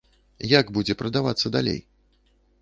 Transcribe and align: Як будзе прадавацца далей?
Як 0.59 0.65
будзе 0.77 0.95
прадавацца 1.01 1.47
далей? 1.57 1.79